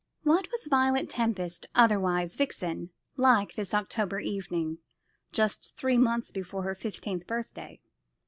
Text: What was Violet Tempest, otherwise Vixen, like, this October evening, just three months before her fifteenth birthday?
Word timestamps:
What 0.23 0.47
was 0.51 0.65
Violet 0.65 1.11
Tempest, 1.11 1.67
otherwise 1.75 2.33
Vixen, 2.35 2.89
like, 3.17 3.53
this 3.53 3.71
October 3.71 4.19
evening, 4.19 4.79
just 5.31 5.75
three 5.77 5.99
months 5.99 6.31
before 6.31 6.63
her 6.63 6.73
fifteenth 6.73 7.27
birthday? 7.27 7.79